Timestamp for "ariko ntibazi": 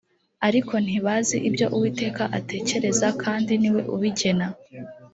0.47-1.37